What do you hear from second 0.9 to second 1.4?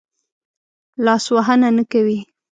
لاس